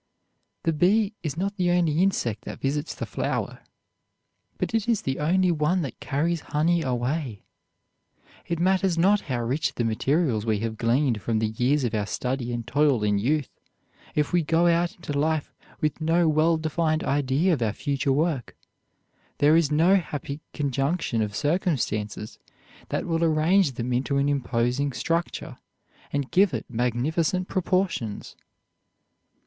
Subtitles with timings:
[0.63, 3.59] The bee is not the only insect that visits the flower,
[4.57, 7.43] but it is the only one that carries honey away.
[8.47, 12.07] It matters not how rich the materials we have gleaned from the years of our
[12.07, 13.51] study and toil in youth,
[14.15, 18.57] if we go out into life with no well defined idea of our future work,
[19.37, 22.39] there is no happy conjunction of circumstances
[22.89, 25.57] that will arrange them into an imposing structure,
[26.11, 28.35] and give it magnificent proportions.